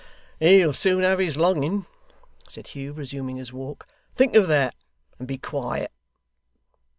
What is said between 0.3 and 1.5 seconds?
'He'll soon have his